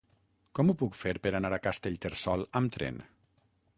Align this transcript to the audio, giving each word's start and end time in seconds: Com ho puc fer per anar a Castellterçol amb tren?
Com 0.59 0.71
ho 0.71 0.75
puc 0.81 0.97
fer 1.01 1.13
per 1.27 1.33
anar 1.39 1.51
a 1.57 1.61
Castellterçol 1.67 2.47
amb 2.61 2.77
tren? 2.79 2.99